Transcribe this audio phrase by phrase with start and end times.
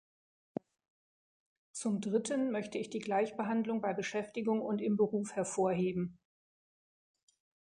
[1.73, 6.17] Zum Dritten möchte ich die Gleichbehandlung bei Beschäftigung und im Beruf hervorheben.